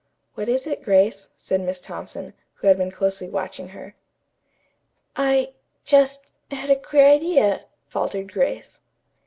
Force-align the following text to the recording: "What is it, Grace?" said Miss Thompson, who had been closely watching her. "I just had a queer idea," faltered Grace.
"What 0.33 0.49
is 0.49 0.65
it, 0.65 0.81
Grace?" 0.81 1.29
said 1.37 1.61
Miss 1.61 1.79
Thompson, 1.79 2.33
who 2.55 2.65
had 2.67 2.75
been 2.79 2.89
closely 2.89 3.29
watching 3.29 3.67
her. 3.67 3.93
"I 5.15 5.53
just 5.85 6.33
had 6.49 6.71
a 6.71 6.75
queer 6.75 7.05
idea," 7.05 7.65
faltered 7.87 8.33
Grace. 8.33 8.79